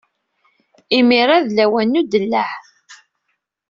Imir-a 0.97 1.37
d 1.45 1.47
lawan 1.57 1.87
n 1.97 1.99
udellaɛ. 2.01 2.51